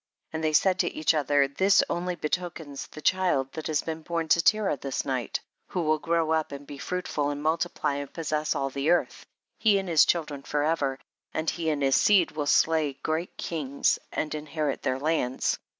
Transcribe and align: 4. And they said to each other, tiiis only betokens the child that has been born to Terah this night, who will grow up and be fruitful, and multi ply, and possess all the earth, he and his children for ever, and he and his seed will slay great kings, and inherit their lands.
4. 0.31 0.37
And 0.37 0.43
they 0.43 0.51
said 0.53 0.79
to 0.79 0.89
each 0.91 1.13
other, 1.13 1.47
tiiis 1.47 1.83
only 1.87 2.15
betokens 2.15 2.87
the 2.87 3.03
child 3.03 3.51
that 3.53 3.67
has 3.67 3.83
been 3.83 4.01
born 4.01 4.27
to 4.29 4.41
Terah 4.41 4.75
this 4.75 5.05
night, 5.05 5.39
who 5.67 5.83
will 5.83 5.99
grow 5.99 6.31
up 6.31 6.51
and 6.51 6.65
be 6.65 6.79
fruitful, 6.79 7.29
and 7.29 7.43
multi 7.43 7.69
ply, 7.69 7.97
and 7.97 8.11
possess 8.11 8.55
all 8.55 8.71
the 8.71 8.89
earth, 8.89 9.27
he 9.59 9.77
and 9.77 9.87
his 9.87 10.03
children 10.03 10.41
for 10.41 10.63
ever, 10.63 10.97
and 11.35 11.51
he 11.51 11.69
and 11.69 11.83
his 11.83 11.97
seed 11.97 12.31
will 12.31 12.47
slay 12.47 12.93
great 13.03 13.37
kings, 13.37 13.99
and 14.11 14.33
inherit 14.33 14.81
their 14.81 14.97
lands. 14.97 15.59